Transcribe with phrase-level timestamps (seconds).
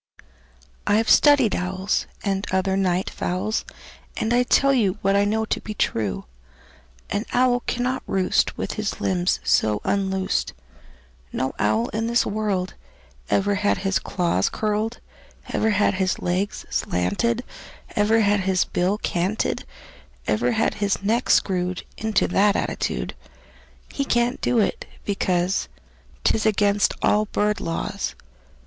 [0.87, 3.63] "I've studied owls, And other night fowls,
[4.17, 6.25] And I tell you What I know to be true:
[7.11, 10.53] An owl cannot roost With his limbs so unloosed;
[11.31, 12.73] No owl in this world
[13.29, 14.99] Ever had his claws curled,
[15.49, 17.43] Ever had his legs slanted,
[17.95, 19.65] Ever had his bill canted,
[20.25, 23.13] Ever had his neck screwed Into that attitude.
[23.93, 25.67] He can't do it, because
[26.23, 28.15] 'T is against all bird laws.